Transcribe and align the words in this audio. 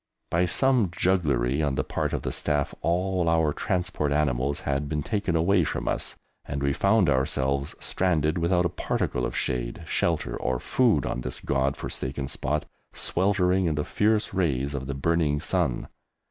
By 0.31 0.47
some 0.47 0.89
jugglery 0.91 1.61
on 1.61 1.75
the 1.75 1.83
part 1.83 2.11
of 2.11 2.23
the 2.23 2.31
Staff, 2.31 2.73
all 2.81 3.29
our 3.29 3.53
transport 3.53 4.11
animals 4.11 4.61
had 4.61 4.89
been 4.89 5.03
taken 5.03 5.35
away 5.35 5.63
from 5.63 5.87
us, 5.87 6.15
and 6.43 6.63
we 6.63 6.73
found 6.73 7.07
ourselves 7.07 7.75
stranded 7.79 8.39
without 8.39 8.65
a 8.65 8.69
particle 8.69 9.27
of 9.27 9.37
shade, 9.37 9.83
shelter, 9.85 10.35
or 10.35 10.57
food 10.57 11.05
on 11.05 11.21
this 11.21 11.39
God 11.39 11.77
forsaken 11.77 12.27
spot, 12.27 12.65
sweltering 12.93 13.65
in 13.67 13.75
the 13.75 13.85
fierce 13.85 14.33
rays 14.33 14.73
of 14.73 14.87
the 14.87 14.95
burning 14.95 15.39
sun. 15.39 15.87